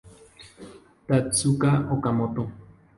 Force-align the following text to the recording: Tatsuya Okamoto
Tatsuya 1.07 1.71
Okamoto 1.93 2.43